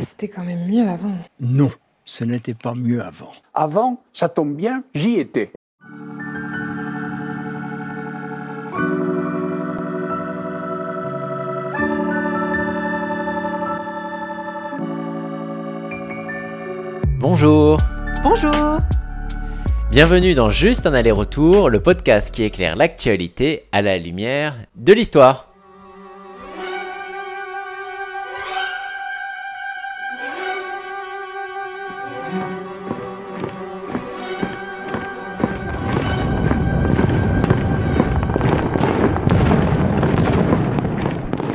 [0.00, 1.14] C'était quand même mieux avant.
[1.40, 1.70] Non,
[2.04, 3.32] ce n'était pas mieux avant.
[3.54, 5.52] Avant, ça tombe bien, j'y étais.
[17.18, 17.78] Bonjour
[18.24, 18.78] Bonjour
[19.92, 25.51] Bienvenue dans Juste un aller-retour, le podcast qui éclaire l'actualité à la lumière de l'histoire.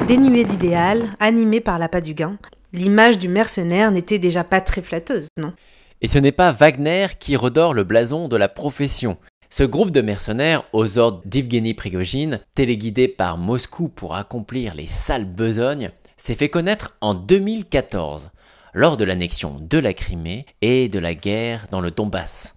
[0.07, 2.37] Dénué d'idéal, animé par l'appât du gain,
[2.71, 5.51] l'image du mercenaire n'était déjà pas très flatteuse, non?
[5.99, 9.17] Et ce n'est pas Wagner qui redore le blason de la profession.
[9.49, 15.25] Ce groupe de mercenaires aux ordres d'Evgeny Prigogine, téléguidé par Moscou pour accomplir les sales
[15.25, 18.29] besognes, s'est fait connaître en 2014,
[18.73, 22.55] lors de l'annexion de la Crimée et de la guerre dans le Donbass.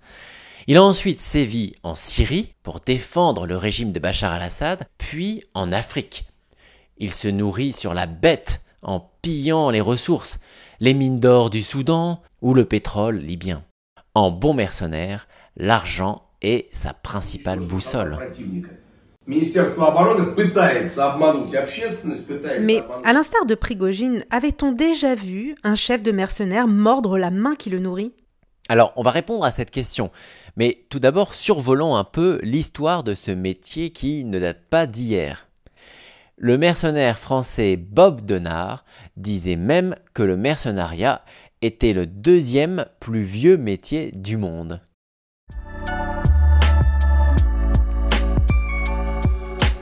[0.68, 5.72] Il a ensuite sévi en Syrie pour défendre le régime de Bachar al-Assad, puis en
[5.72, 6.29] Afrique.
[7.00, 10.38] Il se nourrit sur la bête en pillant les ressources,
[10.80, 13.62] les mines d'or du Soudan ou le pétrole libyen.
[14.14, 15.26] En bon mercenaire,
[15.56, 18.18] l'argent est sa principale boussole.
[19.26, 19.42] Mais
[23.04, 27.70] à l'instar de Prigogine, avait-on déjà vu un chef de mercenaires mordre la main qui
[27.70, 28.12] le nourrit?
[28.68, 30.10] Alors, on va répondre à cette question,
[30.56, 35.46] mais tout d'abord survolons un peu l'histoire de ce métier qui ne date pas d'hier.
[36.42, 38.86] Le mercenaire français Bob Denard
[39.18, 41.22] disait même que le mercenariat
[41.60, 44.80] était le deuxième plus vieux métier du monde.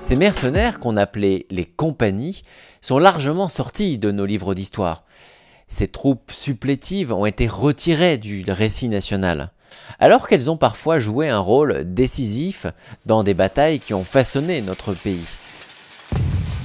[0.00, 2.42] Ces mercenaires qu'on appelait les compagnies
[2.81, 5.05] sont largement sortis de nos livres d'histoire.
[5.69, 9.53] Ces troupes supplétives ont été retirées du récit national,
[10.00, 12.67] alors qu'elles ont parfois joué un rôle décisif
[13.06, 15.38] dans des batailles qui ont façonné notre pays.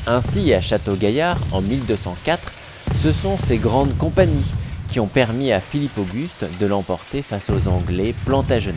[0.05, 2.51] Ainsi, à Château-Gaillard, en 1204,
[3.01, 4.51] ce sont ces grandes compagnies
[4.89, 8.75] qui ont permis à Philippe Auguste de l'emporter face aux Anglais plantagenets.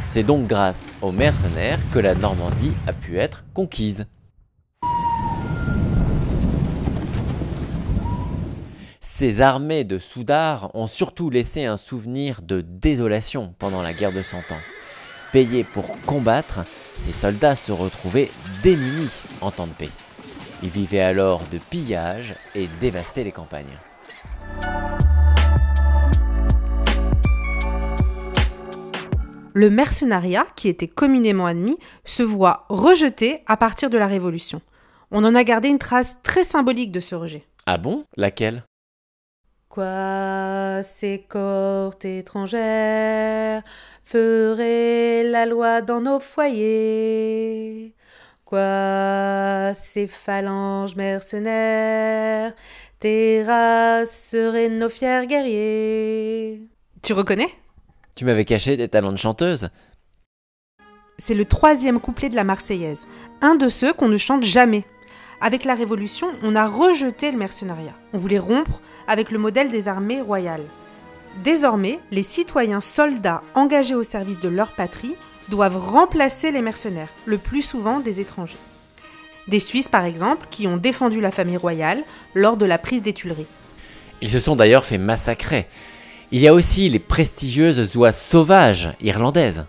[0.00, 4.06] C'est donc grâce aux mercenaires que la Normandie a pu être conquise.
[9.00, 14.22] Ces armées de soudards ont surtout laissé un souvenir de désolation pendant la guerre de
[14.22, 14.62] Cent Ans.
[15.30, 16.60] Payés pour combattre,
[16.96, 18.30] ces soldats se retrouvaient
[18.62, 19.10] démunis
[19.42, 19.90] en temps de paix.
[20.64, 23.76] Ils vivaient alors de pillage et dévastaient les campagnes.
[29.54, 34.62] Le mercenariat, qui était communément admis, se voit rejeté à partir de la Révolution.
[35.10, 37.44] On en a gardé une trace très symbolique de ce rejet.
[37.66, 38.04] Ah bon?
[38.16, 38.62] Laquelle?
[39.68, 41.26] Quoi, ces
[42.04, 43.62] étrangères
[44.04, 47.94] feraient la loi dans nos foyers?
[48.52, 52.52] Quoi, ces phalanges mercenaires
[53.00, 56.60] terrasseraient nos fiers guerriers?
[57.00, 57.48] Tu reconnais?
[58.14, 59.70] Tu m'avais caché des talents de chanteuse
[61.16, 63.06] C'est le troisième couplet de la Marseillaise,
[63.40, 64.84] un de ceux qu'on ne chante jamais.
[65.40, 67.94] Avec la Révolution, on a rejeté le mercenariat.
[68.12, 70.66] On voulait rompre avec le modèle des armées royales.
[71.42, 75.14] Désormais, les citoyens soldats engagés au service de leur patrie
[75.48, 78.56] doivent remplacer les mercenaires, le plus souvent des étrangers.
[79.48, 82.02] Des Suisses, par exemple, qui ont défendu la famille royale
[82.34, 83.46] lors de la prise des Tuileries.
[84.20, 85.66] Ils se sont d'ailleurs fait massacrer.
[86.30, 89.66] Il y a aussi les prestigieuses oies sauvages irlandaises.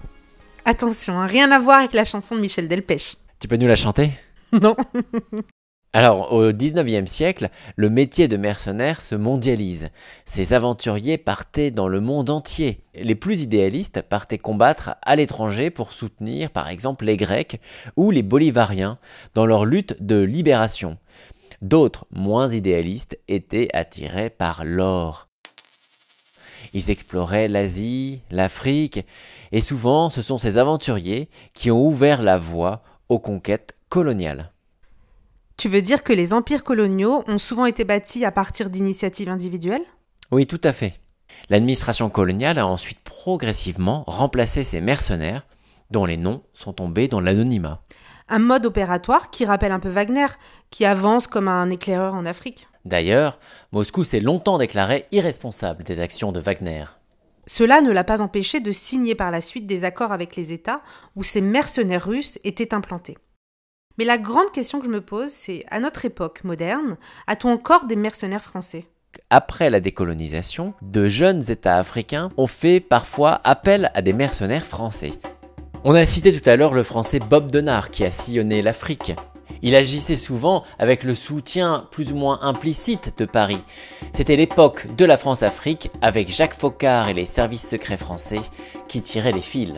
[0.66, 3.18] Attention, hein, rien à voir avec la chanson de Michel Delpech.
[3.40, 4.12] Tu peux nous la chanter?
[4.54, 4.76] Non.
[5.96, 9.90] Alors, au XIXe siècle, le métier de mercenaire se mondialise.
[10.26, 12.84] Ces aventuriers partaient dans le monde entier.
[12.96, 17.62] Les plus idéalistes partaient combattre à l'étranger pour soutenir, par exemple, les Grecs
[17.96, 18.98] ou les Bolivariens
[19.36, 20.98] dans leur lutte de libération.
[21.62, 25.28] D'autres, moins idéalistes, étaient attirés par l'or.
[26.74, 29.06] Ils exploraient l'Asie, l'Afrique,
[29.52, 34.53] et souvent ce sont ces aventuriers qui ont ouvert la voie aux conquêtes coloniales.
[35.58, 39.86] Tu veux dire que les empires coloniaux ont souvent été bâtis à partir d'initiatives individuelles?
[40.32, 41.00] Oui, tout à fait.
[41.50, 45.46] L'administration coloniale a ensuite progressivement remplacé ces mercenaires,
[45.92, 47.82] dont les noms sont tombés dans l'anonymat.
[48.30, 50.28] Un mode opératoire qui rappelle un peu Wagner,
[50.72, 52.68] qui avance comme un éclaireur en Afrique.
[52.86, 53.40] D'ailleurs,
[53.72, 56.86] Moscou s'est longtemps déclaré irresponsable des actions de Wagner.
[57.46, 60.82] Cela ne l'a pas empêché de signer par la suite des accords avec les États
[61.16, 63.18] où ces mercenaires russes étaient implantés.
[64.00, 66.98] Mais la grande question que je me pose, c'est à notre époque moderne,
[67.28, 68.86] a-t-on encore des mercenaires français?
[69.30, 75.14] Après la décolonisation, de jeunes États africains ont fait parfois appel à des mercenaires français.
[75.84, 79.14] On a cité tout à l'heure le français Bob Denard qui a sillonné l'Afrique.
[79.62, 83.62] Il agissait souvent avec le soutien plus ou moins implicite de Paris.
[84.14, 88.42] C'était l'époque de la France-Afrique avec Jacques Faucard et les services secrets français
[88.88, 89.74] qui tiraient les fils.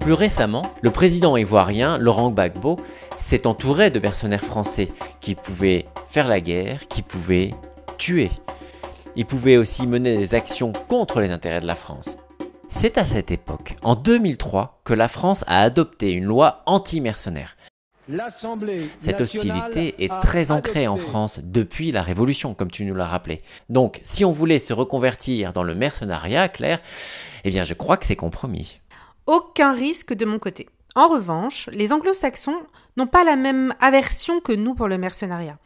[0.00, 2.78] Plus récemment, le président ivoirien Laurent Gbagbo
[3.16, 7.54] s'est entouré de mercenaires français qui pouvaient faire la guerre, qui pouvaient
[7.98, 8.30] tuer.
[9.16, 12.16] Ils pouvaient aussi mener des actions contre les intérêts de la France.
[12.68, 17.56] C'est à cette époque, en 2003, que la France a adopté une loi anti-mercenaires.
[19.00, 23.38] Cette hostilité est très ancrée en France depuis la Révolution, comme tu nous l'as rappelé.
[23.68, 26.78] Donc, si on voulait se reconvertir dans le mercenariat, Claire,
[27.44, 28.80] eh bien, je crois que c'est compromis
[29.28, 30.68] aucun risque de mon côté.
[30.96, 32.56] En revanche, les anglo-saxons
[32.96, 35.58] n'ont pas la même aversion que nous pour le mercenariat.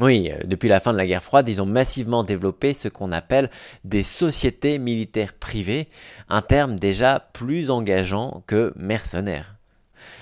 [0.00, 3.12] Oui, euh, depuis la fin de la guerre froide, ils ont massivement développé ce qu'on
[3.12, 3.50] appelle
[3.84, 5.88] des sociétés militaires privées,
[6.28, 9.54] un terme déjà plus engageant que mercenaire.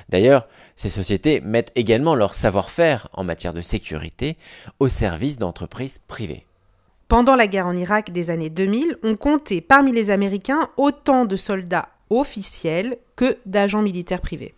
[0.08, 4.36] D'ailleurs, ces sociétés mettent également leur savoir-faire en matière de sécurité
[4.80, 6.46] au service d'entreprises privées.
[7.06, 11.36] Pendant la guerre en Irak des années 2000, on comptait parmi les Américains autant de
[11.36, 14.54] soldats officiels que d'agents militaires privés.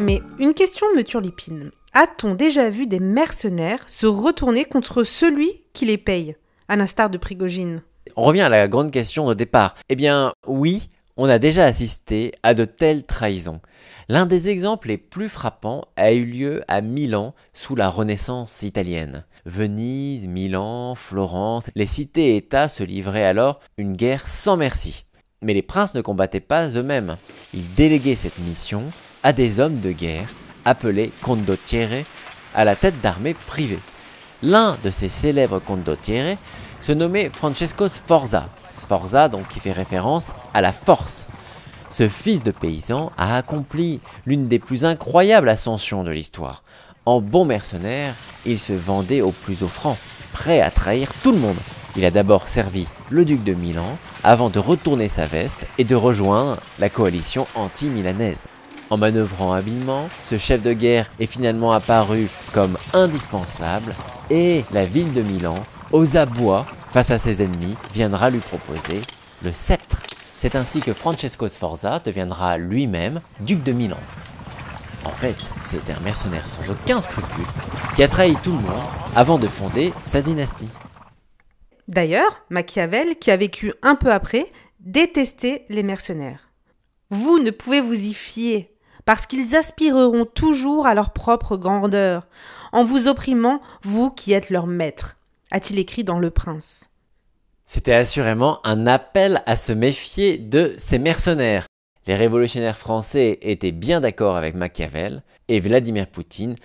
[0.00, 1.70] Mais une question me turlipine.
[1.92, 7.18] A-t-on déjà vu des mercenaires se retourner contre celui qui les paye, à l'instar de
[7.18, 7.82] Prigogine?
[8.16, 9.76] On revient à la grande question de départ.
[9.88, 13.60] Eh bien, oui, on a déjà assisté à de telles trahisons.
[14.08, 19.24] L'un des exemples les plus frappants a eu lieu à Milan sous la Renaissance italienne.
[19.46, 25.04] Venise, Milan, Florence, les cités-États se livraient alors une guerre sans merci.
[25.42, 27.16] Mais les princes ne combattaient pas eux-mêmes.
[27.52, 28.84] Ils déléguaient cette mission
[29.22, 30.28] à des hommes de guerre
[30.64, 32.04] appelés condottieri
[32.54, 33.80] à la tête d'armées privées.
[34.42, 36.36] L'un de ces célèbres condottieri
[36.80, 38.50] se nommait Francesco Sforza.
[38.84, 41.26] Sforza donc qui fait référence à la force.
[41.90, 46.62] Ce fils de paysan a accompli l'une des plus incroyables ascensions de l'histoire.
[47.06, 48.14] En bon mercenaire,
[48.44, 49.96] il se vendait au plus offrant,
[50.32, 51.56] prêt à trahir tout le monde.
[51.96, 55.94] Il a d'abord servi le duc de Milan avant de retourner sa veste et de
[55.94, 58.46] rejoindre la coalition anti-milanaise.
[58.90, 63.94] En manœuvrant habilement, ce chef de guerre est finalement apparu comme indispensable
[64.30, 65.54] et la ville de Milan,
[65.92, 69.02] aux abois face à ses ennemis, viendra lui proposer
[69.42, 69.98] le sceptre.
[70.36, 73.98] C'est ainsi que Francesco Sforza deviendra lui-même duc de Milan.
[75.04, 77.46] En fait, c'est un mercenaire sans aucun scrupule
[77.96, 78.84] qui a trahi tout le monde
[79.16, 80.68] avant de fonder sa dynastie.
[81.88, 86.50] D'ailleurs, Machiavel, qui a vécu un peu après, détestait les mercenaires.
[87.10, 88.70] Vous ne pouvez vous y fier,
[89.04, 92.28] parce qu'ils aspireront toujours à leur propre grandeur,
[92.70, 95.16] en vous opprimant, vous qui êtes leur maître,
[95.54, 96.80] a-t-il écrit dans Le Prince?
[97.66, 101.66] C'était assurément un appel à se méfier de ces mercenaires,
[102.06, 106.56] les révolutionnaires français étaient bien d'accord avec Machiavel et Vladimir Poutine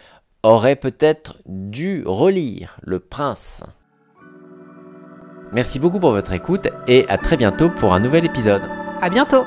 [0.44, 3.64] aurait peut-être dû relire Le Prince.
[5.54, 8.64] Merci beaucoup pour votre écoute et à très bientôt pour un nouvel épisode.
[9.02, 9.46] À bientôt!